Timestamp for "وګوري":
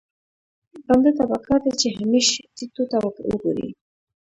3.29-3.67